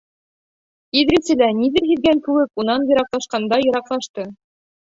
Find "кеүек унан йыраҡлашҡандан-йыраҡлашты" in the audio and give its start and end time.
2.29-4.27